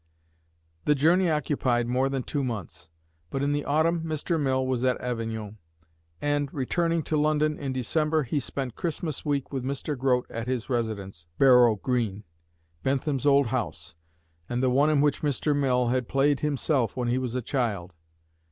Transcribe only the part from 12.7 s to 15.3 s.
Bentham's old house, and the one in which